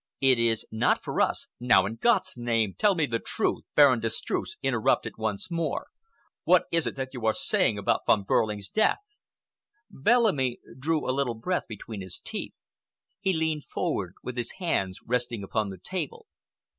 It 0.19 0.39
is 0.39 0.65
not 0.71 1.03
for 1.03 1.21
us—" 1.21 1.45
"Now, 1.59 1.85
in 1.85 1.97
God's 1.97 2.33
name, 2.35 2.73
tell 2.75 2.95
me 2.95 3.05
the 3.05 3.19
truth!" 3.23 3.65
Baron 3.75 3.99
de 3.99 4.09
Streuss 4.09 4.57
interrupted 4.63 5.13
once 5.19 5.51
more. 5.51 5.89
"What 6.43 6.63
is 6.71 6.87
it 6.87 6.95
that 6.95 7.13
you 7.13 7.23
are 7.27 7.35
saying 7.35 7.77
about 7.77 8.07
Von 8.07 8.23
Behrling's 8.23 8.67
death?" 8.67 8.97
Bellamy 9.91 10.59
drew 10.79 11.07
a 11.07 11.13
little 11.13 11.35
breath 11.35 11.67
between 11.69 12.01
his 12.01 12.17
teeth. 12.19 12.55
He 13.19 13.31
leaned 13.31 13.65
forward 13.65 14.15
with 14.23 14.37
his 14.37 14.53
hands 14.53 14.99
resting 15.05 15.43
upon 15.43 15.69
the 15.69 15.77
table. 15.77 16.25